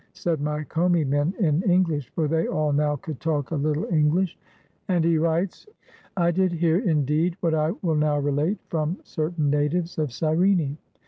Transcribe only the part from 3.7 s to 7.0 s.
English— "and he writes: —"*I did hear,